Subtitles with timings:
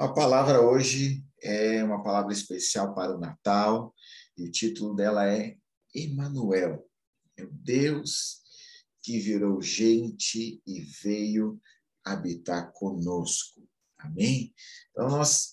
[0.00, 3.92] A palavra hoje é uma palavra especial para o Natal
[4.36, 5.56] e o título dela é
[5.92, 6.88] Emanuel.
[7.36, 8.40] É o Deus
[9.02, 11.60] que virou gente e veio
[12.04, 13.60] habitar conosco.
[13.98, 14.54] Amém?
[14.92, 15.50] Então nós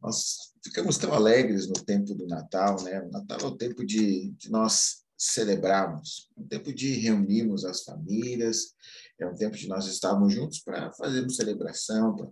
[0.00, 3.02] nós ficamos tão alegres no tempo do Natal, né?
[3.02, 7.82] O Natal é o tempo de, de nós celebrarmos, é um tempo de reunirmos as
[7.82, 8.76] famílias,
[9.18, 12.30] é um tempo de nós estarmos juntos para fazermos celebração, para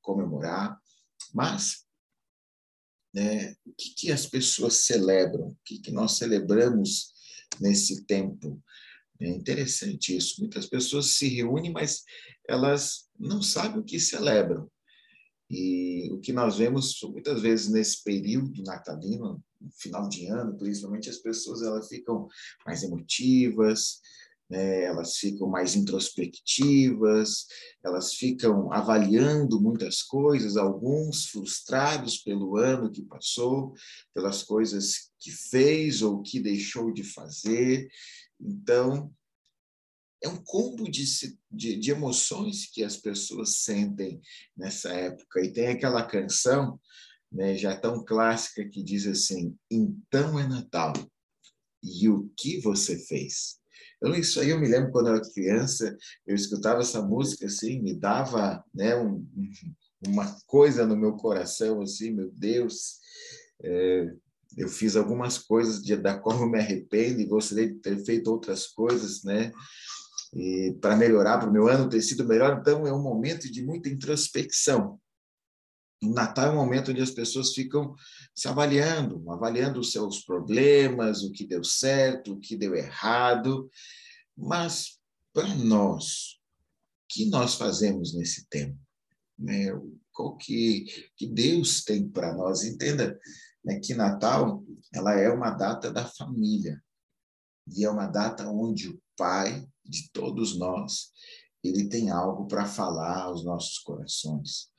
[0.00, 0.80] comemorar.
[1.34, 1.86] Mas
[3.14, 5.48] né, o que, que as pessoas celebram?
[5.48, 7.12] O que, que nós celebramos
[7.60, 8.62] nesse tempo?
[9.20, 10.40] É interessante isso.
[10.40, 12.04] Muitas pessoas se reúnem, mas
[12.48, 14.70] elas não sabem o que celebram.
[15.50, 21.08] E o que nós vemos muitas vezes nesse período natalino, no final de ano, principalmente
[21.08, 22.28] as pessoas elas ficam
[22.66, 24.00] mais emotivas,
[24.48, 24.84] né?
[24.84, 27.46] elas ficam mais introspectivas,
[27.84, 33.74] elas ficam avaliando muitas coisas, alguns frustrados pelo ano que passou,
[34.14, 37.88] pelas coisas que fez ou que deixou de fazer.
[38.40, 39.12] Então,
[40.22, 41.04] é um combo de,
[41.50, 44.20] de, de emoções que as pessoas sentem
[44.56, 45.40] nessa época.
[45.44, 46.80] E tem aquela canção
[47.30, 50.92] né, já tão clássica que diz assim: Então é Natal,
[51.82, 53.57] e o que você fez?
[53.98, 55.96] Então, isso aí eu me lembro quando eu era criança,
[56.26, 59.26] eu escutava essa música assim, me dava né, um,
[60.06, 62.98] uma coisa no meu coração, assim, meu Deus,
[63.62, 64.12] é,
[64.56, 68.30] eu fiz algumas coisas de, da qual eu me arrependo e gostaria de ter feito
[68.30, 69.52] outras coisas, né?
[70.80, 73.88] Para melhorar, para o meu ano ter sido melhor, então é um momento de muita
[73.88, 74.98] introspecção.
[76.02, 77.94] O Natal é um momento onde as pessoas ficam
[78.34, 83.68] se avaliando, avaliando os seus problemas, o que deu certo, o que deu errado.
[84.36, 84.98] Mas,
[85.32, 86.38] para nós,
[87.02, 88.78] o que nós fazemos nesse tempo?
[89.36, 89.66] Né?
[90.12, 90.84] Qual que,
[91.16, 92.64] que Deus tem para nós?
[92.64, 93.18] Entenda
[93.64, 96.82] né, que Natal ela é uma data da família.
[97.76, 101.10] E é uma data onde o Pai de todos nós,
[101.62, 104.70] ele tem algo para falar aos nossos corações.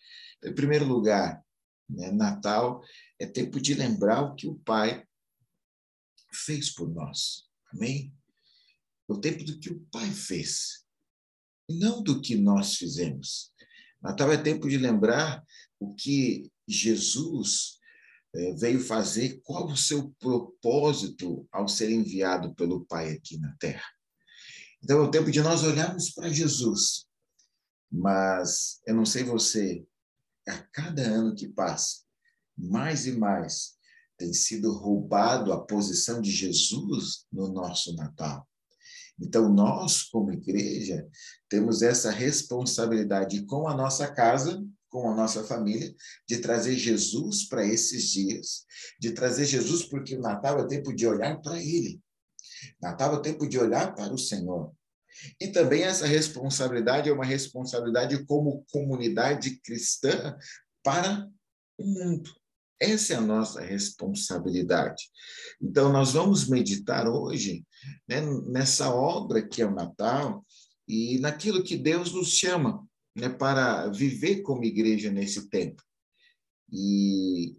[0.43, 1.43] Em primeiro lugar,
[1.89, 2.81] né, Natal
[3.19, 5.05] é tempo de lembrar o que o Pai
[6.31, 7.47] fez por nós.
[7.73, 8.13] Amém?
[9.09, 10.85] É o tempo do que o Pai fez,
[11.69, 13.51] não do que nós fizemos.
[14.01, 15.43] Natal é tempo de lembrar
[15.79, 17.79] o que Jesus
[18.33, 23.85] eh, veio fazer, qual o seu propósito ao ser enviado pelo Pai aqui na Terra.
[24.83, 27.05] Então é o tempo de nós olharmos para Jesus.
[27.91, 29.83] Mas eu não sei você,
[30.49, 31.99] a cada ano que passa,
[32.57, 33.79] mais e mais
[34.19, 38.45] tem sido roubado a posição de Jesus no nosso Natal.
[39.17, 41.07] Então, nós, como igreja,
[41.49, 45.93] temos essa responsabilidade com a nossa casa, com a nossa família,
[46.27, 48.65] de trazer Jesus para esses dias,
[48.99, 52.01] de trazer Jesus, porque o Natal é tempo de olhar para Ele.
[52.81, 54.73] Natal é tempo de olhar para o Senhor.
[55.39, 60.37] E também essa responsabilidade é uma responsabilidade como comunidade cristã
[60.83, 61.27] para
[61.77, 62.31] o mundo.
[62.79, 65.03] Essa é a nossa responsabilidade.
[65.61, 67.65] Então, nós vamos meditar hoje
[68.07, 70.45] né, nessa obra que é o Natal
[70.87, 75.83] e naquilo que Deus nos chama né, para viver como igreja nesse tempo.
[76.71, 77.57] E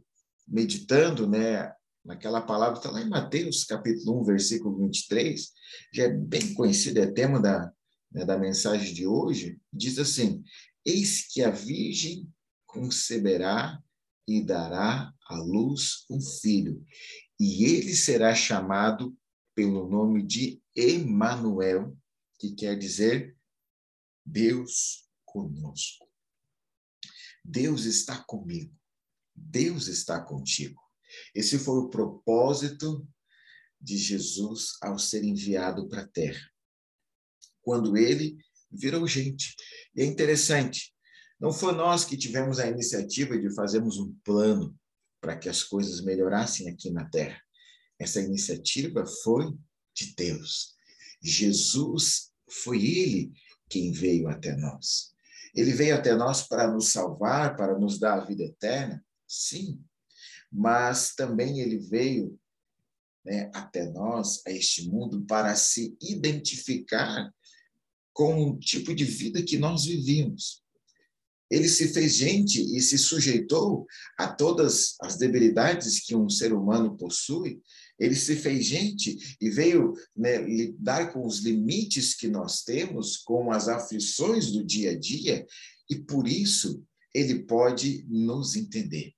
[0.48, 1.72] meditando né,
[2.04, 5.52] naquela palavra, está lá em Mateus, capítulo 1, versículo 23,
[5.92, 7.72] já é bem conhecido, é tema da,
[8.12, 10.42] né, da mensagem de hoje, diz assim:
[10.84, 12.28] Eis que a Virgem
[12.66, 13.82] conceberá
[14.26, 16.84] e dará à luz um filho,
[17.38, 19.16] e ele será chamado
[19.54, 21.96] pelo nome de Emanuel,
[22.38, 23.36] que quer dizer
[24.24, 26.08] Deus conosco.
[27.44, 28.74] Deus está comigo.
[29.34, 30.80] Deus está contigo.
[31.34, 33.06] Esse foi o propósito
[33.80, 36.50] de Jesus ao ser enviado para a terra.
[37.62, 38.36] Quando ele
[38.70, 39.54] virou gente.
[39.94, 40.94] E é interessante,
[41.40, 44.76] não foi nós que tivemos a iniciativa de fazermos um plano
[45.20, 47.40] para que as coisas melhorassem aqui na terra.
[47.98, 49.46] Essa iniciativa foi
[49.94, 50.74] de Deus.
[51.22, 53.32] Jesus foi ele
[53.68, 55.12] quem veio até nós.
[55.54, 59.04] Ele veio até nós para nos salvar, para nos dar a vida eterna?
[59.26, 59.82] Sim
[60.50, 62.38] mas também ele veio
[63.24, 67.32] né, até nós, a este mundo, para se identificar
[68.12, 70.62] com o tipo de vida que nós vivíamos.
[71.50, 73.84] Ele se fez gente e se sujeitou
[74.16, 77.60] a todas as debilidades que um ser humano possui.
[77.98, 83.50] Ele se fez gente e veio né, lidar com os limites que nós temos, com
[83.50, 85.44] as aflições do dia a dia,
[85.88, 89.12] e por isso ele pode nos entender.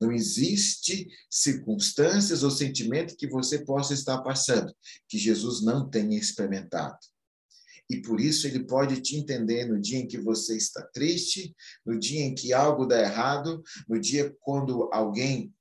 [0.00, 4.74] Não existe circunstâncias ou sentimento que você possa estar passando
[5.08, 6.98] que Jesus não tenha experimentado.
[7.88, 11.54] E por isso ele pode te entender no dia em que você está triste,
[11.84, 15.52] no dia em que algo dá errado, no dia quando alguém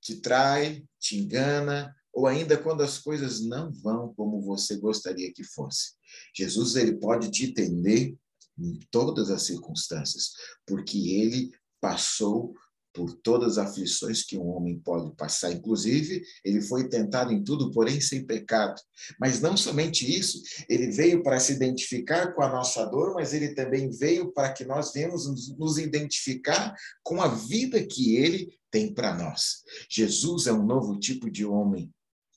[0.00, 5.44] te trai, te engana, ou ainda quando as coisas não vão como você gostaria que
[5.44, 5.92] fosse.
[6.34, 8.14] Jesus ele pode te entender
[8.58, 10.32] em todas as circunstâncias,
[10.66, 11.50] porque ele
[11.80, 12.54] passou
[12.92, 15.52] por todas as aflições que um homem pode passar.
[15.52, 18.80] Inclusive, ele foi tentado em tudo, porém sem pecado.
[19.18, 23.54] Mas não somente isso, ele veio para se identificar com a nossa dor, mas ele
[23.54, 29.14] também veio para que nós venhamos nos identificar com a vida que ele tem para
[29.14, 29.62] nós.
[29.90, 31.92] Jesus é um novo tipo de homem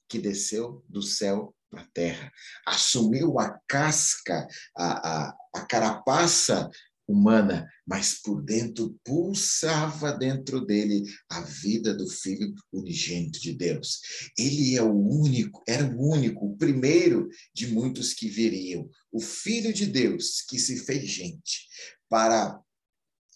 [0.08, 2.31] que desceu do céu para a terra,
[2.66, 4.48] assumiu a casca,
[4.78, 6.69] a, a, a carapaça
[7.07, 14.00] humana, mas por dentro pulsava dentro dele a vida do Filho unigênito de Deus.
[14.38, 19.72] Ele é o único, era o único, o primeiro de muitos que viriam, o Filho
[19.72, 21.68] de Deus que se fez gente
[22.10, 22.60] para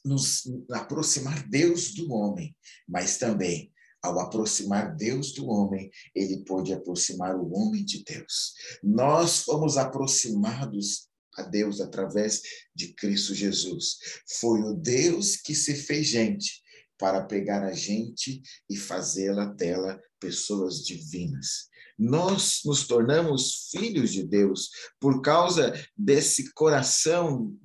[0.04, 2.56] nos aproximar Deus do homem,
[2.88, 8.54] mas também ao aproximar Deus do homem, ele pôde aproximar o homem de Deus.
[8.82, 11.09] Nós fomos aproximados
[11.40, 12.42] a Deus através
[12.76, 13.98] de Cristo Jesus.
[14.40, 16.62] Foi o Deus que se fez gente
[16.98, 21.70] para pegar a gente e fazê-la dela pessoas divinas.
[21.98, 24.70] Nós nos tornamos filhos de Deus
[25.00, 27.58] por causa desse coração,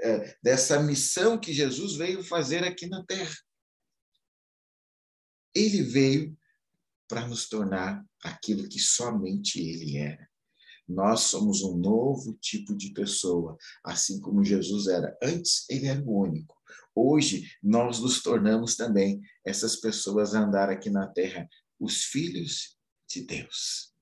[0.00, 3.36] é, dessa missão que Jesus veio fazer aqui na terra.
[5.54, 6.36] Ele veio
[7.08, 10.29] para nos tornar aquilo que somente ele era.
[10.90, 15.16] Nós somos um novo tipo de pessoa, assim como Jesus era.
[15.22, 16.56] Antes, ele era o único.
[16.92, 21.48] Hoje, nós nos tornamos também essas pessoas a andar aqui na terra,
[21.78, 22.76] os filhos
[23.08, 23.94] de Deus.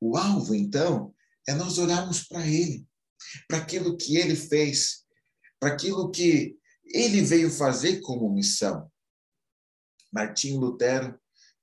[0.00, 1.14] O alvo, então,
[1.48, 2.84] é nós olharmos para ele,
[3.46, 5.04] para aquilo que ele fez,
[5.60, 8.90] para aquilo que ele veio fazer como missão.
[10.12, 11.16] Martim Lutero,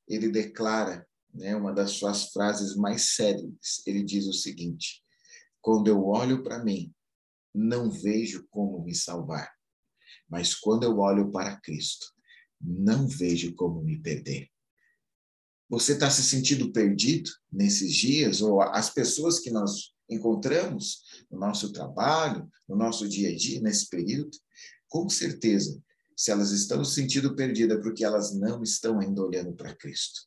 [0.08, 3.82] ele declara né, uma das suas frases mais célebres.
[3.86, 5.04] Ele diz o seguinte:
[5.62, 6.94] Quando eu olho para mim,
[7.54, 9.52] não vejo como me salvar,
[10.28, 12.08] mas quando eu olho para Cristo,
[12.62, 14.50] não vejo como me perder.
[15.70, 18.42] Você está se sentindo perdido nesses dias?
[18.42, 23.88] Ou as pessoas que nós encontramos no nosso trabalho, no nosso dia a dia, nesse
[23.88, 24.36] período?
[24.88, 25.80] Com certeza,
[26.18, 30.22] se elas estão se sentindo perdidas, porque elas não estão ainda olhando para Cristo.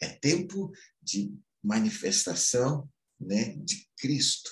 [0.00, 0.70] É tempo
[1.02, 2.88] de manifestação
[3.20, 4.50] né, de Cristo,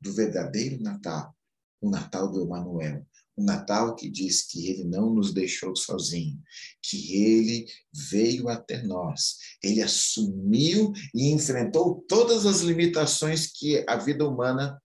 [0.00, 1.36] do verdadeiro Natal,
[1.80, 3.06] o Natal do Emanuel,
[3.36, 6.42] o Natal que diz que ele não nos deixou sozinho,
[6.82, 7.66] que ele
[8.10, 14.80] veio até nós, ele assumiu e enfrentou todas as limitações que a vida humana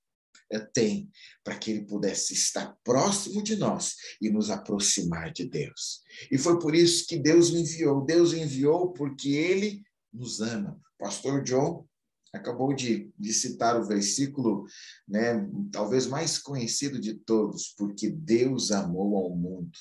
[0.51, 1.09] eh, tem,
[1.44, 6.01] para que ele pudesse estar próximo de nós e nos aproximar de Deus.
[6.31, 8.06] E foi por isso que Deus o enviou.
[8.06, 10.80] Deus o enviou porque ele nos ama.
[10.98, 11.86] Pastor John
[12.31, 14.66] acabou de, de citar o versículo,
[15.07, 19.78] né, talvez mais conhecido de todos, porque Deus amou ao mundo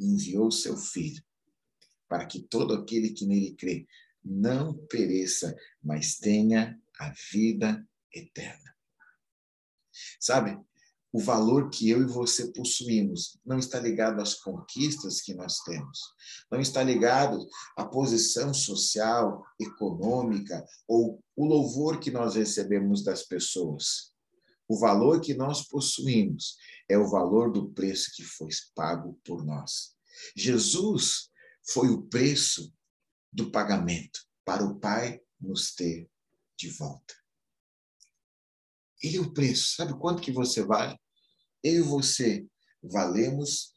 [0.00, 1.22] e enviou seu filho
[2.08, 3.86] para que todo aquele que nele crê
[4.24, 8.77] não pereça, mas tenha a vida eterna.
[10.20, 10.58] Sabe?
[11.10, 16.00] O valor que eu e você possuímos não está ligado às conquistas que nós temos,
[16.50, 24.12] não está ligado à posição social, econômica ou o louvor que nós recebemos das pessoas.
[24.68, 26.56] O valor que nós possuímos
[26.90, 29.94] é o valor do preço que foi pago por nós.
[30.36, 31.30] Jesus
[31.70, 32.70] foi o preço
[33.32, 36.08] do pagamento para o Pai nos ter
[36.58, 37.14] de volta.
[39.02, 39.74] Ele é o preço.
[39.76, 40.98] Sabe quanto que você vale?
[41.62, 42.46] Eu e você
[42.82, 43.74] valemos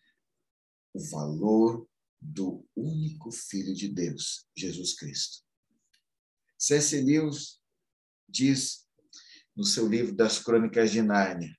[0.94, 1.88] o valor
[2.20, 5.44] do único Filho de Deus, Jesus Cristo.
[6.58, 7.02] C.S.
[7.02, 7.60] Lewis
[8.30, 8.86] diz
[9.56, 11.56] no seu livro das Crônicas de Nárnia,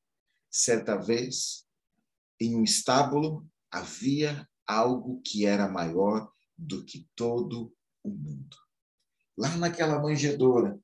[0.51, 1.67] certa vez,
[2.41, 8.57] em um estábulo havia algo que era maior do que todo o mundo.
[9.37, 10.79] Lá naquela manjedoura,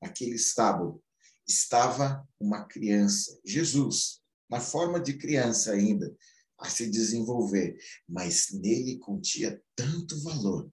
[0.00, 1.02] aquele estábulo,
[1.50, 6.14] estava uma criança, Jesus, na forma de criança ainda,
[6.58, 7.76] a se desenvolver,
[8.08, 10.70] mas nele continha tanto valor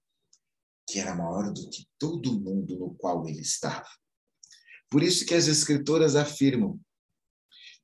[0.87, 3.87] que era maior do que todo mundo no qual ele estava.
[4.89, 6.79] Por isso que as escritoras afirmam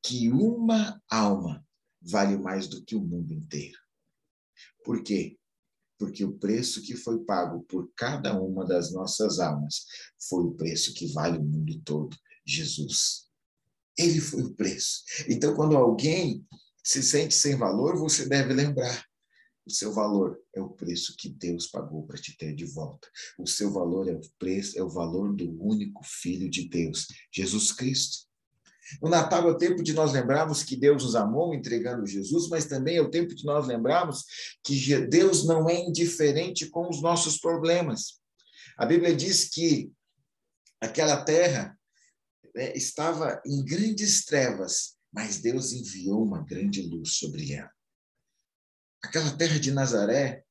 [0.01, 1.65] que uma alma
[2.01, 3.77] vale mais do que o mundo inteiro.
[4.83, 5.37] Por quê?
[5.97, 9.85] Porque o preço que foi pago por cada uma das nossas almas
[10.27, 13.23] foi o preço que vale o mundo todo, Jesus.
[13.97, 15.03] Ele foi o preço.
[15.27, 16.45] Então, quando alguém
[16.83, 19.05] se sente sem valor, você deve lembrar:
[19.65, 23.07] o seu valor é o preço que Deus pagou para te ter de volta.
[23.37, 27.71] O seu valor é o preço, é o valor do único Filho de Deus, Jesus
[27.71, 28.27] Cristo.
[29.01, 32.65] O Natal é o tempo de nós lembrarmos que Deus nos amou entregando Jesus, mas
[32.65, 34.25] também é o tempo de nós lembrarmos
[34.61, 34.75] que
[35.07, 38.19] Deus não é indiferente com os nossos problemas.
[38.77, 39.91] A Bíblia diz que
[40.81, 41.77] aquela terra
[42.55, 47.71] né, estava em grandes trevas, mas Deus enviou uma grande luz sobre ela.
[49.03, 50.43] Aquela terra de Nazaré,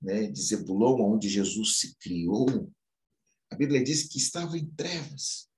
[0.00, 2.72] né, de Zebulon, onde Jesus se criou,
[3.50, 5.52] a Bíblia diz que estava em trevas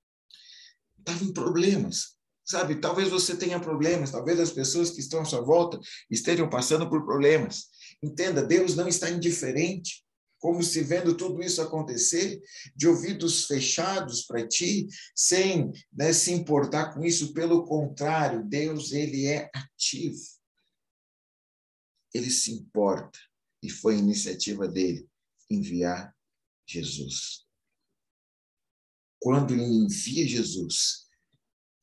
[1.05, 2.15] estava em problemas.
[2.43, 5.79] Sabe, talvez você tenha problemas, talvez as pessoas que estão à sua volta
[6.11, 7.69] estejam passando por problemas.
[8.03, 10.04] Entenda, Deus não está indiferente,
[10.45, 12.39] como se vendo tudo isso acontecer,
[12.75, 17.33] de ouvidos fechados para ti, sem né, se importar com isso.
[17.33, 20.21] Pelo contrário, Deus ele é ativo.
[22.13, 23.17] Ele se importa
[23.63, 25.09] e foi iniciativa dele
[25.49, 26.15] enviar
[26.63, 27.47] Jesus.
[29.19, 31.04] Quando ele envia Jesus,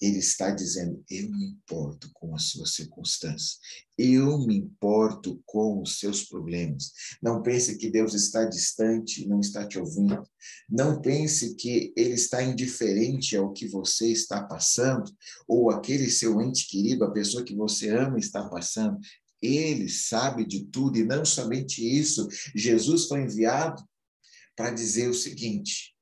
[0.03, 3.59] ele está dizendo: Eu me importo com as suas circunstâncias,
[3.97, 6.93] eu me importo com os seus problemas.
[7.23, 10.21] Não pense que Deus está distante, não está te ouvindo.
[10.69, 15.09] Não pense que ele está indiferente ao que você está passando,
[15.47, 18.99] ou aquele seu ente querido, a pessoa que você ama, está passando.
[19.41, 23.81] Ele sabe de tudo, e não somente isso, Jesus foi enviado
[24.57, 25.95] para dizer o seguinte: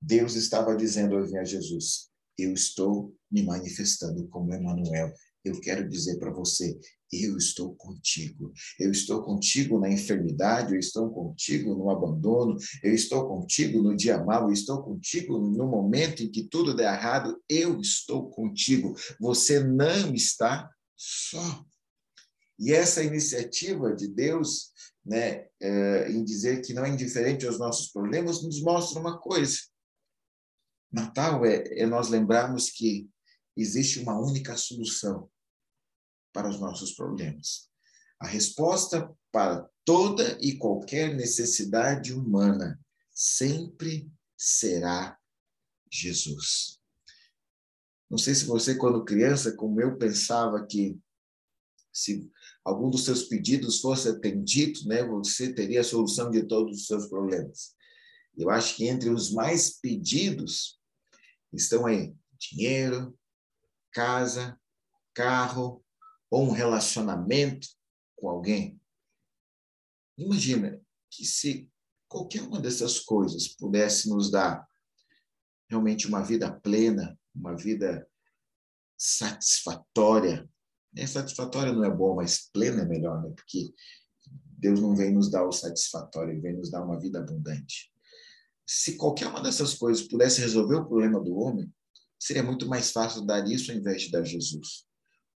[0.00, 5.12] Deus estava dizendo a Jesus: Eu estou me manifestando como Emmanuel.
[5.44, 6.78] Eu quero dizer para você,
[7.12, 8.52] eu estou contigo.
[8.80, 14.22] Eu estou contigo na enfermidade, eu estou contigo no abandono, eu estou contigo no dia
[14.24, 18.94] mau, eu estou contigo no momento em que tudo der errado, eu estou contigo.
[19.20, 21.64] Você não está só.
[22.58, 24.72] E essa iniciativa de Deus,
[25.04, 29.58] né, é, em dizer que não é indiferente aos nossos problemas, nos mostra uma coisa
[30.94, 33.10] Natal é, é nós lembrarmos que
[33.56, 35.28] existe uma única solução
[36.32, 37.68] para os nossos problemas.
[38.20, 45.18] A resposta para toda e qualquer necessidade humana sempre será
[45.90, 46.78] Jesus.
[48.08, 50.96] Não sei se você, quando criança, como eu, pensava que
[51.92, 52.30] se
[52.64, 57.08] algum dos seus pedidos fosse atendido, né, você teria a solução de todos os seus
[57.08, 57.74] problemas.
[58.36, 60.78] Eu acho que entre os mais pedidos
[61.56, 63.18] estão aí dinheiro,
[63.92, 64.58] casa,
[65.14, 65.84] carro
[66.30, 67.68] ou um relacionamento
[68.16, 68.80] com alguém.
[70.18, 70.80] Imagina
[71.10, 71.70] que se
[72.08, 74.66] qualquer uma dessas coisas pudesse nos dar
[75.68, 78.08] realmente uma vida plena, uma vida
[78.96, 80.48] satisfatória.
[80.96, 83.30] É, satisfatória não é bom, mas plena é melhor, né?
[83.34, 83.74] Porque
[84.58, 87.93] Deus não vem nos dar o satisfatório, ele vem nos dar uma vida abundante
[88.66, 91.72] se qualquer uma dessas coisas pudesse resolver o problema do homem,
[92.18, 94.86] seria muito mais fácil dar isso ao invés de dar Jesus.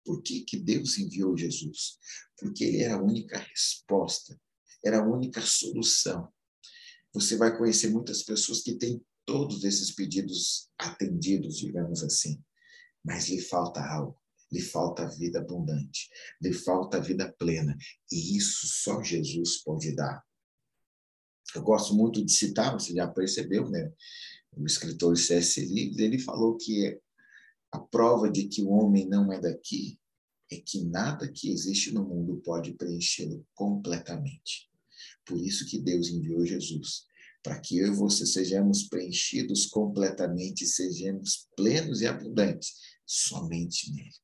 [0.05, 1.99] Por que, que Deus enviou Jesus?
[2.39, 4.41] Porque ele era a única resposta,
[4.85, 6.29] era a única solução.
[7.13, 12.43] Você vai conhecer muitas pessoas que têm todos esses pedidos atendidos, digamos assim,
[13.05, 14.19] mas lhe falta algo,
[14.51, 16.09] lhe falta vida abundante,
[16.41, 17.77] lhe falta vida plena,
[18.11, 20.25] e isso só Jesus pode dar
[21.55, 23.93] eu gosto muito de citar, você já percebeu, né?
[24.57, 25.61] O escritor C.S.
[25.61, 26.99] Lewis, ele falou que
[27.71, 29.99] a prova de que o homem não é daqui
[30.51, 34.69] é que nada que existe no mundo pode preenchê-lo completamente.
[35.25, 37.07] Por isso que Deus enviou Jesus,
[37.43, 42.75] para que eu e você sejamos preenchidos completamente, sejamos plenos e abundantes
[43.07, 44.15] somente nele.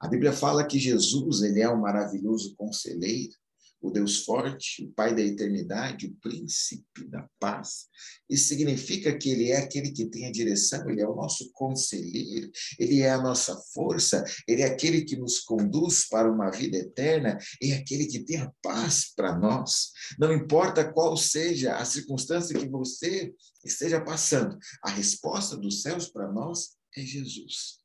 [0.00, 3.34] A Bíblia fala que Jesus, ele é um maravilhoso conselheiro,
[3.82, 7.88] o Deus forte, o Pai da eternidade, o príncipe da paz.
[8.30, 12.50] Isso significa que ele é aquele que tem a direção, ele é o nosso conselheiro,
[12.78, 17.36] ele é a nossa força, ele é aquele que nos conduz para uma vida eterna,
[17.60, 19.90] é aquele que tem a paz para nós.
[20.18, 23.34] Não importa qual seja a circunstância que você
[23.64, 27.80] esteja passando, a resposta dos céus para nós é Jesus.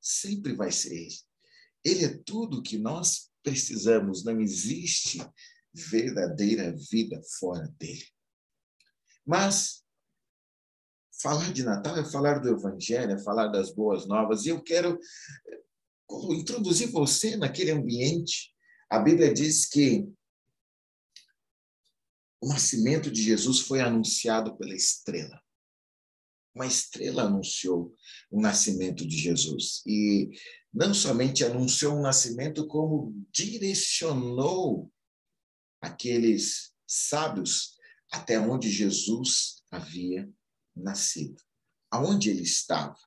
[0.00, 1.16] Sempre vai ser ele.
[1.84, 5.18] Ele é tudo que nós precisamos, não existe
[5.72, 8.06] verdadeira vida fora dele.
[9.24, 9.84] Mas
[11.22, 14.98] falar de Natal é falar do Evangelho, é falar das boas novas, e eu quero
[16.30, 18.52] introduzir você naquele ambiente,
[18.90, 20.08] a Bíblia diz que
[22.42, 25.40] o nascimento de Jesus foi anunciado pela estrela.
[26.54, 27.94] Uma estrela anunciou
[28.30, 29.82] o nascimento de Jesus.
[29.86, 30.30] E
[30.72, 34.90] não somente anunciou o nascimento, como direcionou
[35.80, 37.78] aqueles sábios
[38.10, 40.28] até onde Jesus havia
[40.74, 41.40] nascido,
[41.90, 42.98] aonde ele estava.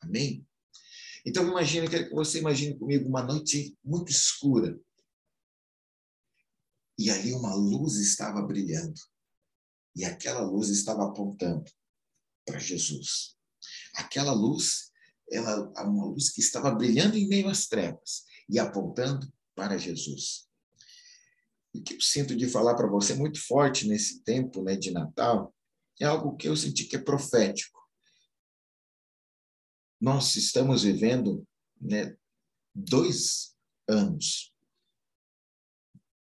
[0.00, 0.46] Amém?
[1.24, 4.78] Então imagine, quero que você imagine comigo uma noite muito escura.
[6.98, 8.98] E ali uma luz estava brilhando.
[9.94, 11.70] E aquela luz estava apontando
[12.46, 13.36] para Jesus.
[13.96, 14.92] Aquela luz,
[15.30, 20.46] ela uma luz que estava brilhando em meio às trevas e apontando para Jesus.
[21.74, 25.54] o que eu sinto de falar para você muito forte nesse tempo né, de Natal
[26.00, 27.80] é algo que eu senti que é profético.
[30.00, 31.46] Nós estamos vivendo
[31.80, 32.16] né,
[32.74, 33.56] dois
[33.88, 34.54] anos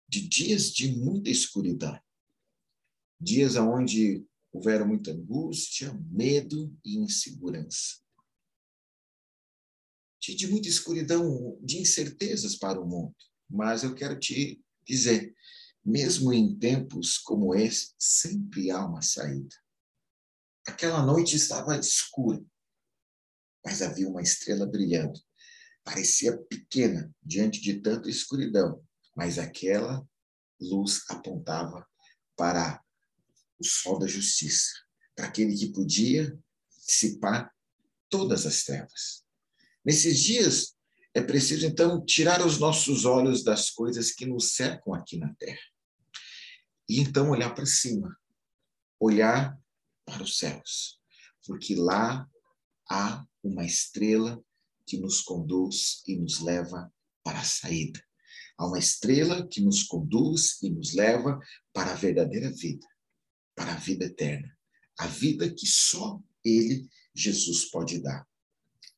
[0.07, 1.99] de dias de muita escuridão,
[3.19, 7.99] dias onde houveram muita angústia, medo e insegurança.
[10.21, 13.15] De muita escuridão, de incertezas para o mundo.
[13.47, 15.35] Mas eu quero te dizer,
[15.83, 19.55] mesmo em tempos como esse, sempre há uma saída.
[20.65, 22.43] Aquela noite estava escura,
[23.63, 25.19] mas havia uma estrela brilhando.
[25.83, 28.83] Parecia pequena diante de tanta escuridão,
[29.15, 30.03] mas aquela
[30.59, 31.87] luz apontava
[32.35, 32.83] para
[33.59, 34.71] o sol da justiça,
[35.15, 36.37] para aquele que podia
[36.85, 37.51] dissipar
[38.09, 39.23] todas as trevas.
[39.83, 40.75] Nesses dias,
[41.13, 45.61] é preciso então tirar os nossos olhos das coisas que nos cercam aqui na terra
[46.87, 48.15] e então olhar para cima,
[48.99, 49.57] olhar
[50.05, 50.99] para os céus,
[51.45, 52.27] porque lá
[52.89, 54.43] há uma estrela
[54.85, 56.93] que nos conduz e nos leva
[57.23, 58.03] para a saída.
[58.57, 61.39] Há uma estrela que nos conduz e nos leva
[61.73, 62.87] para a verdadeira vida,
[63.55, 64.55] para a vida eterna,
[64.99, 68.27] a vida que só Ele, Jesus, pode dar.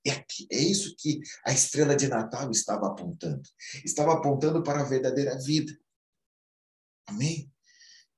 [0.05, 3.43] É, é isso que a estrela de Natal estava apontando.
[3.83, 5.77] Estava apontando para a verdadeira vida.
[7.05, 7.51] Amém?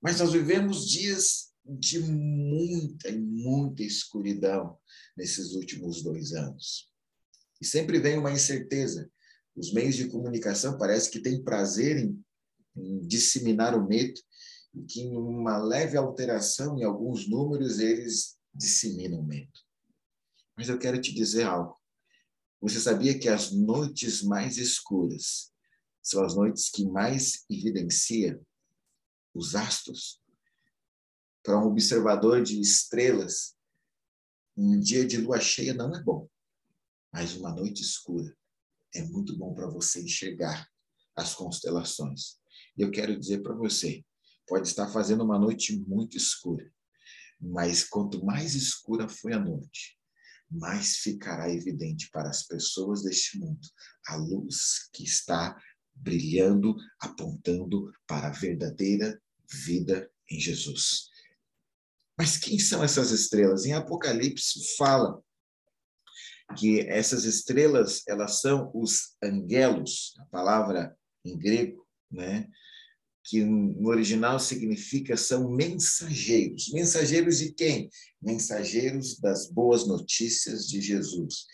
[0.01, 4.77] Mas nós vivemos dias de muita e muita escuridão
[5.15, 6.89] nesses últimos dois anos.
[7.61, 9.11] E sempre vem uma incerteza.
[9.55, 12.23] Os meios de comunicação parece que têm prazer em,
[12.75, 14.19] em disseminar o medo
[14.87, 19.51] que uma leve alteração em alguns números eles disseminam o medo.
[20.55, 21.77] Mas eu quero te dizer algo.
[22.61, 25.51] Você sabia que as noites mais escuras
[26.01, 28.39] são as noites que mais evidenciam
[29.33, 30.21] os astros
[31.43, 33.55] para um observador de estrelas,
[34.57, 36.27] um dia de lua cheia não é bom,
[37.13, 38.35] mas uma noite escura
[38.93, 40.67] é muito bom para você enxergar
[41.15, 42.37] as constelações.
[42.77, 44.03] Eu quero dizer para você,
[44.49, 46.69] pode estar fazendo uma noite muito escura,
[47.39, 49.97] mas quanto mais escura foi a noite,
[50.49, 53.65] mais ficará evidente para as pessoas deste mundo
[54.07, 55.55] a luz que está
[55.93, 59.21] brilhando, apontando para a verdadeira
[59.65, 61.09] vida em Jesus.
[62.17, 63.65] Mas quem são essas estrelas?
[63.65, 65.21] Em Apocalipse fala
[66.57, 72.49] que essas estrelas, elas são os angelos, a palavra em grego, né?
[73.29, 76.69] Que no original significa são mensageiros.
[76.73, 77.87] Mensageiros de quem?
[78.19, 81.45] Mensageiros das boas notícias de Jesus.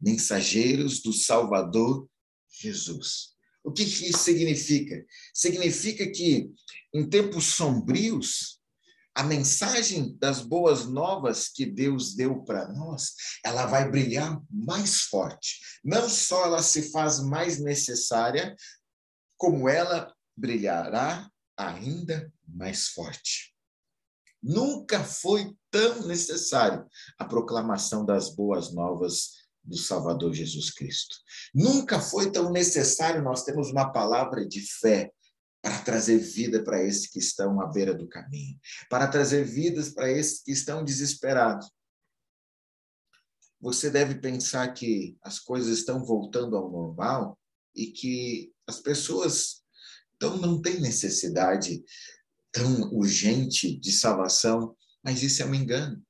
[0.00, 2.08] Mensageiros do Salvador
[2.48, 3.34] Jesus.
[3.64, 5.04] O que, isso significa?
[5.34, 6.48] Significa que
[6.94, 8.60] em tempos sombrios,
[9.16, 15.58] a mensagem das boas novas que Deus deu para nós, ela vai brilhar mais forte.
[15.82, 18.54] Não só ela se faz mais necessária,
[19.36, 23.54] como ela brilhará ainda mais forte.
[24.42, 26.86] Nunca foi tão necessário
[27.18, 31.16] a proclamação das boas novas do Salvador Jesus Cristo.
[31.54, 35.10] Nunca foi tão necessário nós termos uma palavra de fé,
[35.64, 40.10] para trazer vida para esses que estão à beira do caminho, para trazer vidas para
[40.10, 41.72] esses que estão desesperados.
[43.58, 47.38] Você deve pensar que as coisas estão voltando ao normal
[47.74, 49.63] e que as pessoas
[50.24, 51.84] então não têm necessidade
[52.50, 56.02] tão urgente de salvação, mas isso é um engano.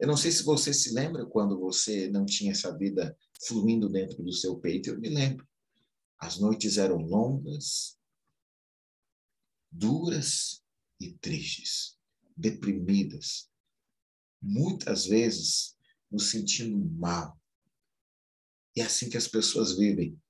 [0.00, 3.16] Eu não sei se você se lembra quando você não tinha essa vida
[3.46, 5.46] fluindo dentro do seu peito, eu me lembro.
[6.18, 7.96] As noites eram longas,
[9.70, 10.64] duras
[11.00, 11.96] e tristes,
[12.36, 13.48] deprimidas,
[14.42, 15.76] muitas vezes
[16.10, 17.40] nos sentindo mal.
[18.74, 20.20] E é assim que as pessoas vivem.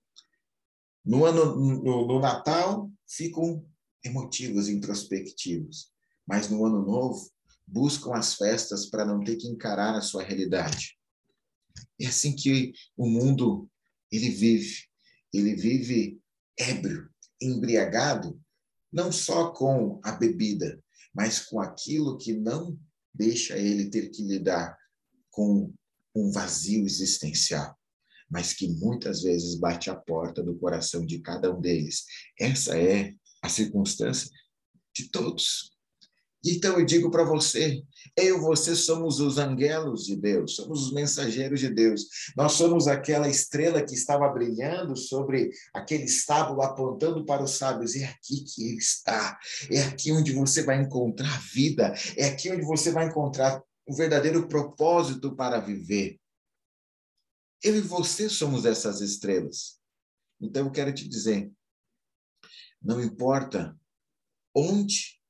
[1.07, 3.65] No ano no, no Natal ficam
[4.05, 5.93] emotivos, introspectivos,
[6.27, 7.31] mas no ano novo
[7.65, 10.99] buscam as festas para não ter que encarar a sua realidade.
[12.01, 13.71] É assim que o mundo
[14.11, 14.85] ele vive.
[15.33, 16.21] Ele vive
[16.59, 17.09] ébrio,
[17.41, 18.41] embriagado,
[18.93, 20.83] não só com a bebida,
[21.15, 22.77] mas com aquilo que não
[23.15, 24.77] deixa ele ter que lidar
[25.31, 25.73] com
[26.15, 27.77] um vazio existencial
[28.31, 32.05] mas que muitas vezes bate a porta do coração de cada um deles.
[32.39, 33.13] Essa é
[33.43, 34.31] a circunstância
[34.95, 35.77] de todos.
[36.45, 37.83] Então eu digo para você,
[38.17, 42.07] eu e você somos os angelos de Deus, somos os mensageiros de Deus.
[42.37, 47.97] Nós somos aquela estrela que estava brilhando sobre aquele estábulo apontando para os sábios.
[47.97, 49.37] É aqui que ele está.
[49.71, 51.93] É aqui onde você vai encontrar vida.
[52.17, 56.17] É aqui onde você vai encontrar o verdadeiro propósito para viver.
[57.67, 59.81] Eu e você somos essas estrelas.
[60.41, 61.53] Então eu quero te dizer,
[62.81, 63.77] não importa
[64.55, 65.21] onde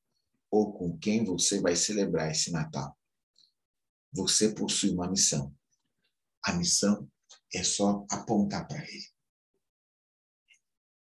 [0.50, 2.94] ou com quem você vai celebrar esse Natal,
[4.12, 5.56] você possui uma missão.
[6.44, 7.10] A missão
[7.54, 9.08] é só apontar para ele.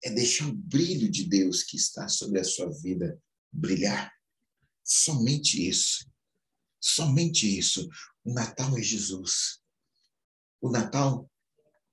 [0.04, 4.12] É deixar o brilho de Deus que está sobre a sua vida brilhar.
[4.84, 6.10] Somente isso.
[6.80, 7.88] Somente isso.
[8.26, 9.61] O Natal é Jesus
[10.62, 11.30] o Natal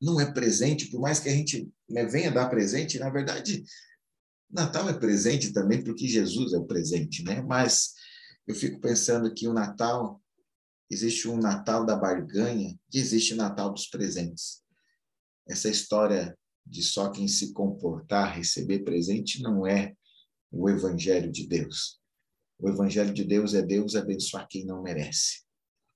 [0.00, 3.64] não é presente, por mais que a gente né, venha dar presente, na verdade,
[4.50, 7.42] Natal é presente também porque Jesus é o presente, né?
[7.42, 7.94] Mas
[8.46, 10.22] eu fico pensando que o Natal
[10.90, 14.62] existe um Natal da barganha e existe o Natal dos presentes.
[15.46, 19.94] Essa história de só quem se comportar receber presente não é
[20.50, 22.00] o evangelho de Deus.
[22.58, 25.42] O evangelho de Deus é Deus abençoar quem não merece.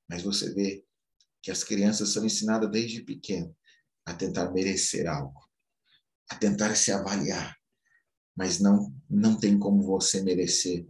[0.08, 0.84] Mas você vê
[1.42, 3.54] que as crianças são ensinadas desde pequeno
[4.06, 5.40] a tentar merecer algo,
[6.30, 7.56] a tentar se avaliar,
[8.36, 10.86] mas não não tem como você merecer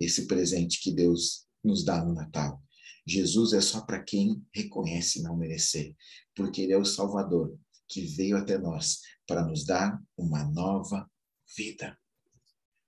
[0.00, 2.62] esse presente que Deus nos dá no Natal.
[3.06, 5.94] Jesus é só para quem reconhece não merecer,
[6.34, 7.56] porque ele é o Salvador
[7.88, 11.10] que veio até nós para nos dar uma nova
[11.56, 11.98] vida.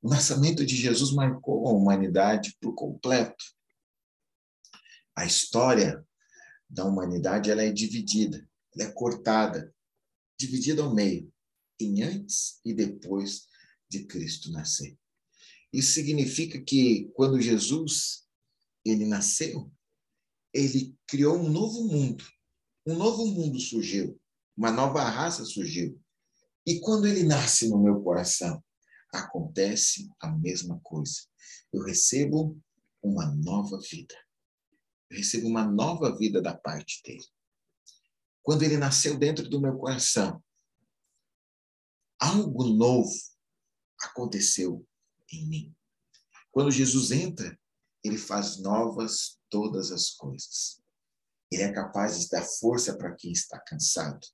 [0.01, 3.44] O nascimento de Jesus marcou a humanidade por completo.
[5.14, 6.05] A história
[6.72, 9.72] da humanidade ela é dividida, ela é cortada,
[10.38, 11.30] dividida ao meio,
[11.78, 13.46] em antes e depois
[13.88, 14.96] de Cristo nascer.
[15.70, 18.26] Isso significa que quando Jesus
[18.85, 19.70] ele nasceu,
[20.52, 22.24] ele criou um novo mundo.
[22.87, 24.18] Um novo mundo surgiu,
[24.56, 26.00] uma nova raça surgiu.
[26.66, 28.62] E quando ele nasce no meu coração,
[29.12, 31.20] acontece a mesma coisa.
[31.72, 32.58] Eu recebo
[33.02, 34.14] uma nova vida.
[35.12, 37.27] Eu recebo uma nova vida da parte dele.
[38.42, 40.42] Quando ele nasceu dentro do meu coração,
[42.18, 43.12] algo novo
[44.01, 44.88] aconteceu
[45.31, 45.77] em mim.
[46.51, 47.61] Quando Jesus entra,
[48.03, 50.81] ele faz novas todas as coisas.
[51.51, 54.27] Ele é capaz de dar força para quem está cansado.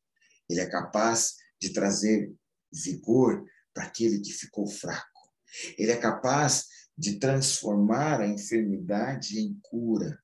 [0.48, 2.32] Ele é capaz de trazer
[2.72, 5.34] vigor para aquele que ficou fraco.
[5.76, 10.22] Ele é capaz de transformar a enfermidade em cura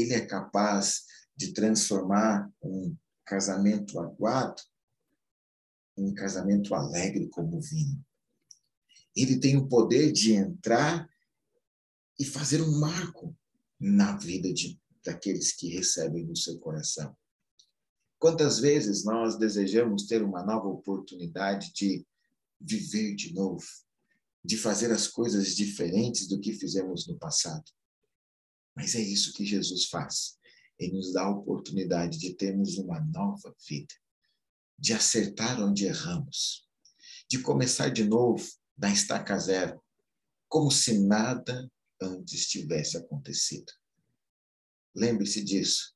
[0.00, 1.04] ele é capaz
[1.36, 4.62] de transformar um casamento aguado
[5.96, 8.04] em um casamento alegre como vinho.
[9.16, 11.08] Ele tem o poder de entrar
[12.18, 13.36] e fazer um marco
[13.78, 17.16] na vida de, daqueles que recebem no seu coração.
[18.18, 22.06] Quantas vezes nós desejamos ter uma nova oportunidade de
[22.60, 23.66] viver de novo,
[24.44, 27.64] de fazer as coisas diferentes do que fizemos no passado?
[28.74, 30.36] Mas é isso que Jesus faz.
[30.78, 33.94] Ele nos dá a oportunidade de termos uma nova vida,
[34.78, 36.68] de acertar onde erramos,
[37.30, 38.44] de começar de novo
[38.76, 39.80] da estaca zero,
[40.48, 43.72] como se nada antes tivesse acontecido.
[44.94, 45.94] Lembre-se disso.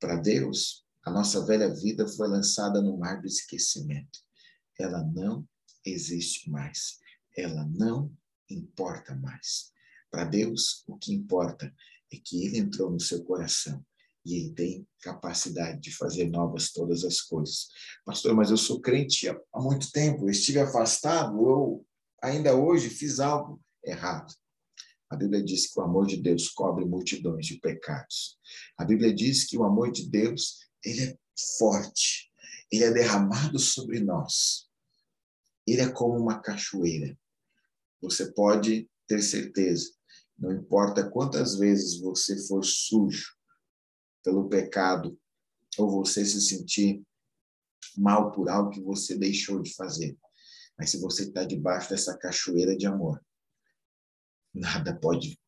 [0.00, 4.20] Para Deus, a nossa velha vida foi lançada no mar do esquecimento.
[4.78, 5.46] Ela não
[5.84, 6.98] existe mais.
[7.36, 8.12] Ela não
[8.48, 9.72] importa mais.
[10.10, 11.74] Para Deus, o que importa
[12.12, 13.84] é que ele entrou no seu coração
[14.24, 17.68] e ele tem capacidade de fazer novas todas as coisas.
[18.04, 21.86] Pastor, mas eu sou crente há muito tempo, estive afastado, ou
[22.22, 24.32] ainda hoje fiz algo errado.
[25.10, 28.38] A Bíblia diz que o amor de Deus cobre multidões de pecados.
[28.78, 31.18] A Bíblia diz que o amor de Deus, ele é
[31.58, 32.32] forte,
[32.72, 34.68] ele é derramado sobre nós.
[35.66, 37.16] Ele é como uma cachoeira.
[38.00, 39.90] Você pode ter certeza
[40.38, 43.34] não importa quantas vezes você for sujo
[44.22, 45.18] pelo pecado,
[45.78, 47.02] ou você se sentir
[47.96, 50.16] mal por algo que você deixou de fazer.
[50.78, 53.24] Mas se você está debaixo dessa cachoeira de amor,
[54.52, 55.38] nada pode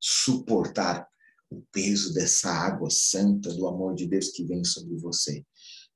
[0.00, 1.08] suportar
[1.50, 5.44] o peso dessa água santa do amor de Deus que vem sobre você.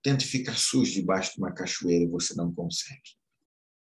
[0.03, 3.17] Tente ficar sujo debaixo de uma cachoeira e você não consegue.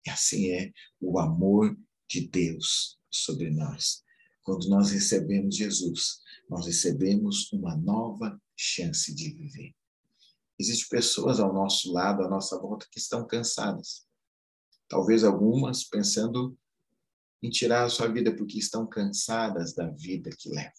[0.07, 1.77] E assim é o amor
[2.09, 4.03] de Deus sobre nós.
[4.43, 9.75] Quando nós recebemos Jesus, nós recebemos uma nova chance de viver.
[10.59, 14.07] Existem pessoas ao nosso lado, à nossa volta, que estão cansadas.
[14.89, 16.57] Talvez algumas pensando
[17.43, 20.73] em tirar a sua vida porque estão cansadas da vida que levam.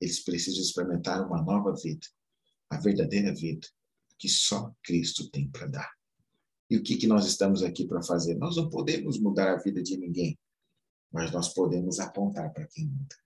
[0.00, 2.06] Eles precisam experimentar uma nova vida,
[2.68, 3.66] a verdadeira vida
[4.18, 5.92] que só Cristo tem para dar.
[6.70, 8.34] E o que, que nós estamos aqui para fazer?
[8.36, 10.38] Nós não podemos mudar a vida de ninguém,
[11.14, 13.16] mas nós podemos apontar para quem muda.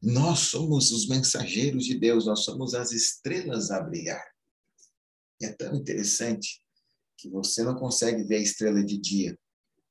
[0.00, 4.24] Nós somos os mensageiros de Deus, nós somos as estrelas a brilhar.
[5.40, 6.62] E é tão interessante
[7.16, 9.36] que você não consegue ver a estrela de dia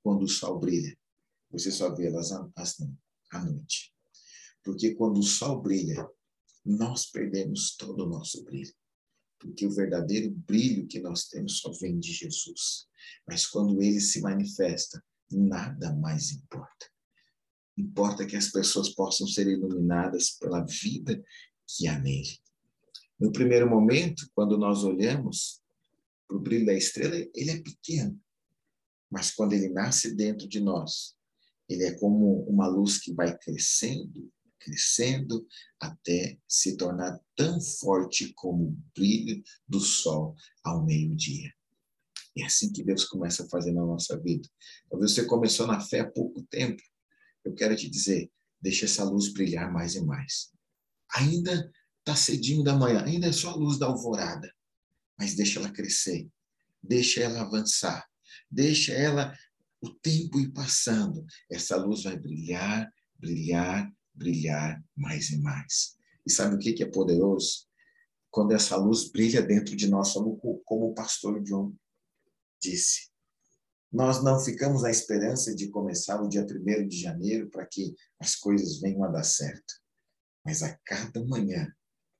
[0.02, 0.98] quando o sol brilha.
[1.52, 3.94] Você só vê elas à noite.
[4.64, 6.08] Porque quando o sol brilha,
[6.64, 8.74] nós perdemos todo o nosso brilho.
[9.38, 12.88] Porque o verdadeiro brilho que nós temos só vem de Jesus.
[13.28, 16.93] Mas quando ele se manifesta, nada mais importa.
[17.78, 21.22] Importa que as pessoas possam ser iluminadas pela vida
[21.68, 22.40] que há nele.
[23.20, 25.62] No primeiro momento, quando nós olhamos
[26.28, 28.20] para o brilho da estrela, ele é pequeno.
[29.10, 31.16] Mas quando ele nasce dentro de nós,
[31.70, 35.48] ele é como uma luz que vai crescendo, crescendo,
[35.80, 41.52] até se tornar tão forte como o brilho do sol ao meio-dia.
[42.38, 44.50] É assim que Deus começa a fazer na nossa vida.
[44.90, 46.82] Talvez você começou na fé há pouco tempo.
[47.44, 50.52] Eu quero te dizer, deixa essa luz brilhar mais e mais.
[51.16, 54.54] Ainda está cedinho da manhã, ainda é só a luz da alvorada,
[55.18, 56.28] mas deixa ela crescer,
[56.82, 58.08] deixa ela avançar,
[58.50, 59.34] deixa ela
[59.82, 65.98] o tempo ir passando, essa luz vai brilhar, brilhar, brilhar mais e mais.
[66.26, 67.68] E sabe o que é poderoso?
[68.32, 71.76] Quando essa luz brilha dentro de nós, como o pastor John
[72.62, 73.13] disse.
[73.94, 78.36] Nós não ficamos na esperança de começar o dia 1 de janeiro para que as
[78.36, 79.76] coisas venham a dar certo.
[80.44, 81.72] Mas a cada manhã,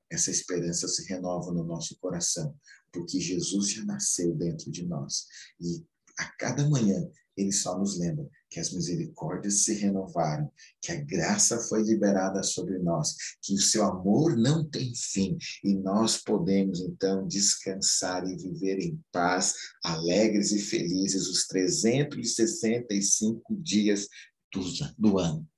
[0.08, 2.56] essa esperança se renova no nosso coração,
[2.92, 5.26] porque Jesus já nasceu dentro de nós.
[5.60, 5.84] E
[6.20, 11.58] a cada manhã ele só nos lembra que as misericórdias se renovaram, que a graça
[11.58, 17.28] foi liberada sobre nós, que o seu amor não tem fim e nós podemos então
[17.28, 24.08] descansar e viver em paz, alegres e felizes os 365 dias
[24.54, 24.62] do,
[25.00, 25.50] do ano.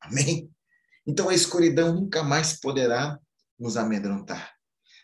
[0.00, 0.50] Amém?
[1.06, 3.20] Então a escuridão nunca mais poderá
[3.58, 4.54] nos amedrontar.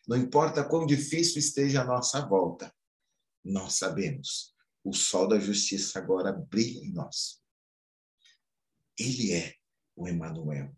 [0.09, 2.73] Não importa quão difícil esteja a nossa volta,
[3.45, 4.56] nós sabemos
[4.87, 7.41] o sol da justiça agora brilha em nós.
[8.97, 9.53] Ele é
[9.97, 10.75] o Emanuel.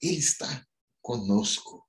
[0.00, 0.66] Ele está
[1.02, 1.86] conosco.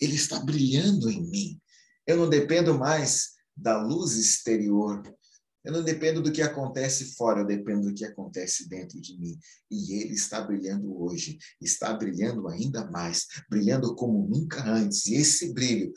[0.00, 1.60] Ele está brilhando em mim.
[2.06, 5.02] Eu não dependo mais da luz exterior.
[5.64, 9.36] Eu não dependo do que acontece fora, eu dependo do que acontece dentro de mim.
[9.70, 15.06] E ele está brilhando hoje, está brilhando ainda mais, brilhando como nunca antes.
[15.06, 15.92] E esse brilho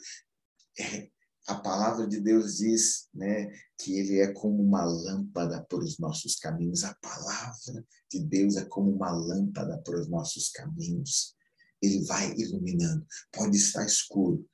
[0.76, 1.08] é
[1.48, 6.36] a palavra de Deus diz né, que ele é como uma lâmpada para os nossos
[6.36, 6.84] caminhos.
[6.84, 11.34] A palavra de Deus é como uma lâmpada para os nossos caminhos.
[11.80, 13.04] Ele vai iluminando.
[13.32, 14.46] Pode estar escuro.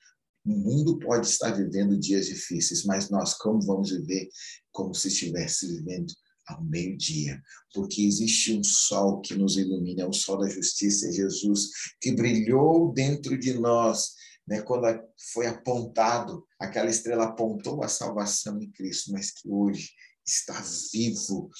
[0.46, 4.28] O mundo pode estar vivendo dias difíceis, mas nós como vamos viver?
[4.70, 6.14] Como se estivesse vivendo
[6.46, 11.12] ao meio-dia, porque existe um sol que nos ilumina, é o sol da justiça, é
[11.12, 14.12] Jesus, que brilhou dentro de nós
[14.46, 14.86] né, quando
[15.32, 19.90] foi apontado, aquela estrela apontou a salvação em Cristo, mas que hoje
[20.26, 20.54] está
[20.92, 21.50] vivo,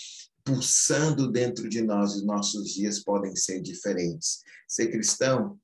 [0.45, 4.43] pulsando dentro de nós, os nossos dias podem ser diferentes.
[4.69, 5.59] Ser cristão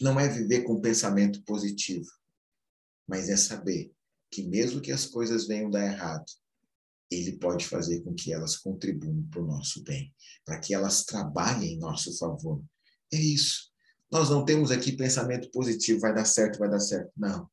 [0.00, 2.08] não é viver com pensamento positivo,
[3.06, 3.92] mas é saber
[4.30, 6.26] que mesmo que as coisas venham dar errado,
[7.10, 11.74] ele pode fazer com que elas contribuam para o nosso bem, para que elas trabalhem
[11.74, 12.62] em nosso favor.
[13.12, 13.67] É isso.
[14.10, 17.12] Nós não temos aqui pensamento positivo, vai dar certo, vai dar certo.
[17.16, 17.48] Não.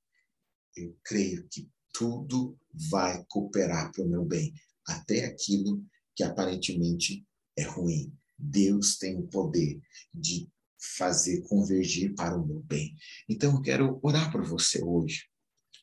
[0.75, 2.57] Eu creio que tudo
[2.89, 4.53] vai cooperar para o meu bem,
[4.87, 5.83] até aquilo
[6.15, 7.25] que aparentemente
[7.57, 8.13] é ruim.
[8.37, 9.79] Deus tem o poder
[10.13, 10.49] de
[10.97, 12.95] fazer convergir para o meu bem.
[13.27, 15.25] Então eu quero orar por você hoje,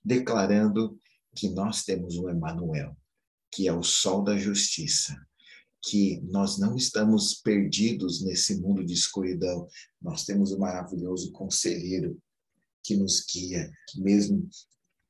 [0.04, 0.98] declarando
[1.34, 2.96] que nós temos o Emanuel,
[3.50, 5.16] que é o sol da justiça,
[5.82, 9.66] que nós não estamos perdidos nesse mundo de escuridão.
[10.00, 12.18] Nós temos um maravilhoso conselheiro
[12.82, 14.48] que nos guia, mesmo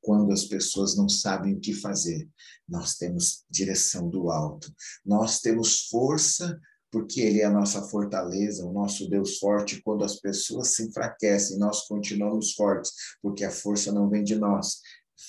[0.01, 2.29] quando as pessoas não sabem o que fazer.
[2.69, 4.73] Nós temos direção do alto.
[5.05, 6.59] Nós temos força
[6.91, 9.81] porque Ele é a nossa fortaleza, o nosso Deus forte.
[9.83, 14.81] Quando as pessoas se enfraquecem, nós continuamos fortes, porque a força não vem de nós,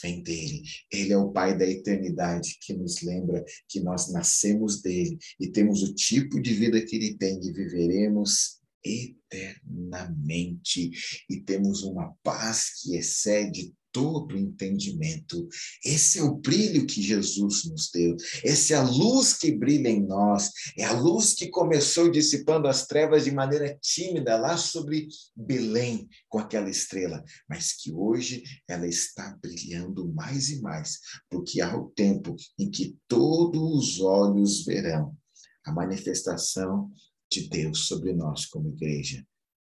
[0.01, 0.63] vem dele.
[0.91, 5.83] Ele é o Pai da eternidade que nos lembra que nós nascemos dele e temos
[5.83, 10.91] o tipo de vida que ele tem e viveremos eternamente.
[11.29, 15.47] E temos uma paz que excede todo entendimento.
[15.85, 18.17] Esse é o brilho que Jesus nos deu.
[18.43, 20.49] Essa é a luz que brilha em nós.
[20.77, 26.39] É a luz que começou dissipando as trevas de maneira tímida lá sobre Belém com
[26.39, 32.35] aquela estrela, mas que hoje ela está brilhando mais e mais, porque há o tempo
[32.57, 35.15] em que todos os olhos verão
[35.63, 36.91] a manifestação
[37.31, 39.25] de Deus sobre nós como igreja.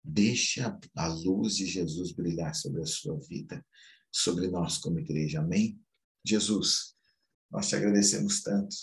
[0.04, 3.64] Deixa a luz de Jesus brilhar sobre a sua vida
[4.12, 5.40] sobre nós como igreja.
[5.40, 5.80] Amém?
[6.26, 6.96] Jesus,
[7.50, 8.76] nós te agradecemos tanto.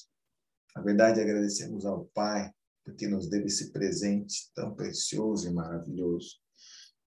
[0.74, 2.52] Na verdade, agradecemos ao Pai
[2.84, 6.36] porque nos deu esse presente tão precioso e maravilhoso.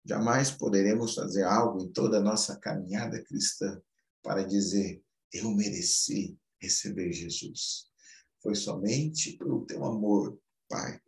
[0.04, 3.80] Jamais poderemos fazer algo em toda a nossa caminhada cristã
[4.24, 7.92] para dizer, eu mereci receber Jesus.
[8.42, 11.00] Foi somente pelo teu amor, Pai.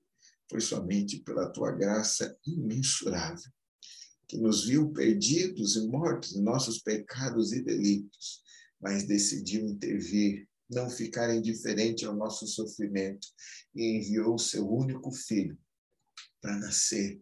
[0.49, 3.51] Foi somente pela tua graça imensurável
[4.29, 8.43] que nos viu perdidos e mortos em nossos pecados e delitos,
[8.79, 13.27] mas decidiu intervir, não ficar indiferente ao nosso sofrimento
[13.73, 15.57] e enviou seu único filho
[16.39, 17.19] para nascer,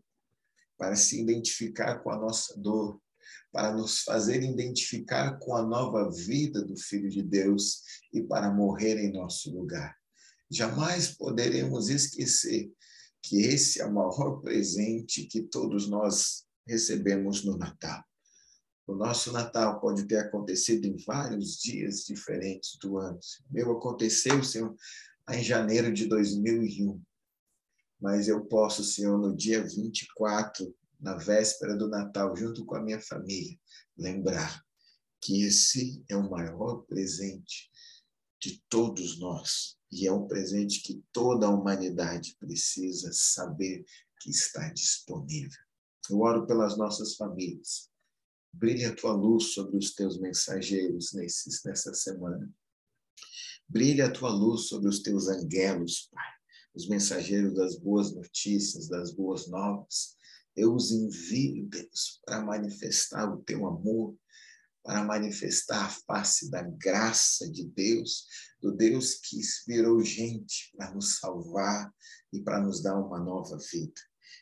[0.78, 3.02] para se identificar com a nossa dor,
[3.54, 9.00] para nos fazer identificar com a nova vida do Filho de Deus e para morrer
[9.00, 9.96] em nosso lugar.
[10.52, 12.70] Jamais poderemos esquecer
[13.22, 18.04] que esse é o maior presente que todos nós recebemos no Natal.
[18.86, 23.20] O nosso Natal pode ter acontecido em vários dias diferentes do ano.
[23.50, 24.76] O meu aconteceu, Senhor,
[25.30, 27.02] em janeiro de 2001.
[28.00, 33.02] Mas eu posso, Senhor, no dia 24, na véspera do Natal, junto com a minha
[33.02, 33.60] família,
[33.98, 34.64] lembrar
[35.20, 37.70] que esse é o maior presente
[38.40, 39.78] de todos nós.
[39.92, 43.84] E é um presente que toda a humanidade precisa saber
[44.22, 45.67] que está disponível.
[46.10, 47.89] Eu oro pelas nossas famílias.
[48.54, 52.52] Brilha a tua luz sobre os teus mensageiros nesses, nessa semana.
[53.67, 56.32] Brilha a tua luz sobre os teus angelos, Pai,
[56.74, 60.15] os mensageiros das boas notícias, das boas novas.
[60.56, 64.17] Eu os envio, Deus, para manifestar o teu amor,
[64.84, 68.26] para manifestar a face da graça de Deus,
[68.62, 71.93] do Deus que virou gente para nos salvar
[72.32, 74.02] e para nos dar uma nova vida.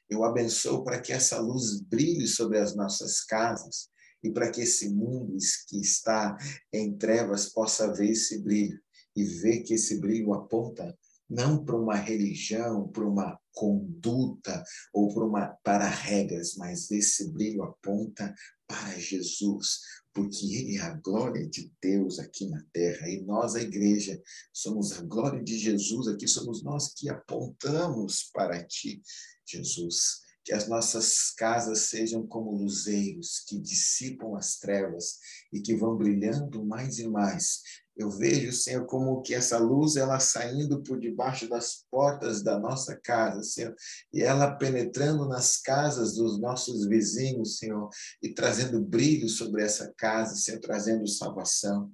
[0.10, 3.89] Eu abençoo para que essa luz brilhe sobre as nossas casas
[4.24, 5.38] e para que esse mundo
[5.68, 6.38] que está
[6.74, 8.80] em trevas possa ver esse brilho
[9.15, 10.96] e ver que esse brilho aponta
[11.30, 14.63] não para uma religião, para uma conduta
[14.94, 18.34] ou para, uma, para regras, mas esse brilho aponta
[18.68, 19.80] para Jesus,
[20.15, 24.19] porque Ele é a glória de Deus aqui na terra e nós, a igreja,
[24.54, 29.01] somos a glória de Jesus aqui, somos nós que apontamos para Ti.
[29.45, 30.23] Jesus.
[30.43, 35.17] Que as nossas casas sejam como luzeiros que dissipam as trevas
[35.51, 37.62] e que vão brilhando mais e mais.
[37.95, 42.99] Eu vejo, Senhor, como que essa luz ela saindo por debaixo das portas da nossa
[43.01, 43.73] casa, Senhor,
[44.12, 47.89] e ela penetrando nas casas dos nossos vizinhos, Senhor,
[48.21, 51.89] e trazendo brilho sobre essa casa, Senhor, trazendo salvação.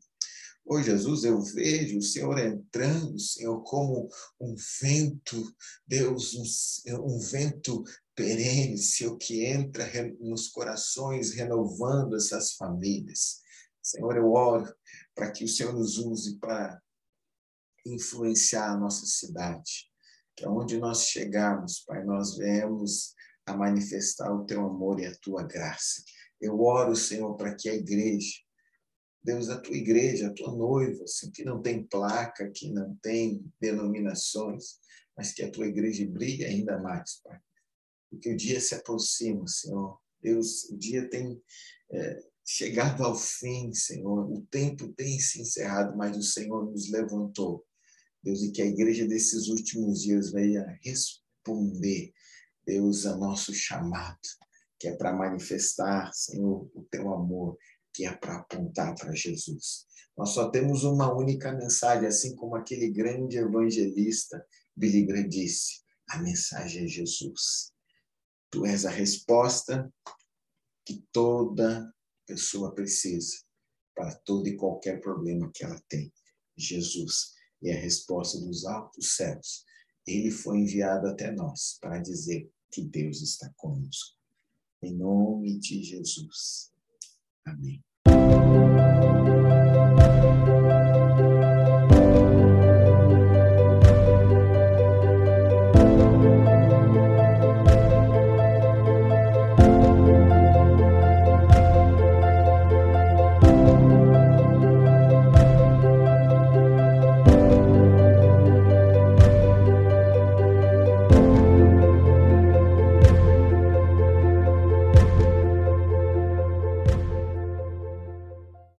[0.65, 4.07] Ô Jesus, eu vejo o Senhor entrando, Senhor, como
[4.39, 5.53] um vento,
[5.87, 7.83] Deus, um, um vento
[8.15, 9.85] perene, Senhor, que entra
[10.19, 13.41] nos corações, renovando essas famílias.
[13.81, 14.71] Senhor, eu oro
[15.21, 16.81] para que o Senhor nos use para
[17.86, 19.88] influenciar a nossa cidade,
[20.36, 23.13] que aonde nós chegarmos, Pai, nós venhamos
[23.45, 26.03] a manifestar o teu amor e a tua graça.
[26.41, 28.39] Eu oro, Senhor, para que a igreja
[29.23, 33.46] Deus, a tua igreja, a tua noiva, assim, que não tem placa, que não tem
[33.60, 34.79] denominações,
[35.15, 37.39] mas que a tua igreja brilhe ainda mais, Pai.
[38.10, 40.00] Porque o dia se aproxima, Senhor.
[40.19, 41.39] Deus, o dia tem
[41.91, 44.29] é, chegado ao fim, Senhor.
[44.29, 47.65] O tempo tem se encerrado, mas o Senhor nos levantou.
[48.21, 52.12] Deus, e que a igreja desses últimos dias venha responder,
[52.65, 54.19] Deus, a nosso chamado,
[54.77, 57.58] que é para manifestar, Senhor, o teu amor
[57.93, 59.85] que é para apontar para Jesus.
[60.17, 64.45] Nós só temos uma única mensagem, assim como aquele grande evangelista
[64.75, 67.71] Billy Graham disse: a mensagem é Jesus.
[68.49, 69.91] Tu és a resposta
[70.85, 71.91] que toda
[72.32, 73.44] pessoa precisa.
[73.94, 76.12] para todo e qualquer problema que ela tem.
[76.58, 79.65] Jesus é a resposta dos altos céus.
[80.08, 84.17] Ele foi enviado até nós para dizer que Deus está conosco.
[84.82, 86.71] Em nome de Jesus.
[87.46, 87.84] Amém.